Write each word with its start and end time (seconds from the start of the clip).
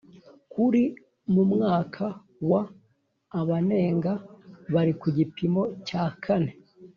kuri 0.53 0.83
mu 1.33 1.43
mwaka 1.51 2.05
wa 2.49 2.61
Abanenga 3.39 4.11
bari 4.73 4.93
ku 5.01 5.07
gipimo 5.17 5.61
cya 5.87 6.05
kane 6.23 6.51